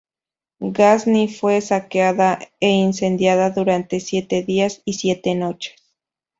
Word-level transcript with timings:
Gazni 0.77 1.27
fue 1.27 1.61
saqueada 1.61 2.39
e 2.59 2.69
incendiada 2.69 3.51
durante 3.51 3.99
siete 3.99 4.41
días 4.41 4.81
y 4.83 4.93
siete 4.93 5.35
noches. 5.35 5.75